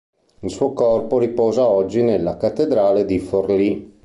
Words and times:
Il 0.39 0.49
suo 0.49 0.73
corpo 0.73 1.19
riposa 1.19 1.67
oggi 1.67 2.01
nella 2.01 2.35
Cattedrale 2.35 3.05
di 3.05 3.19
Forlì. 3.19 3.99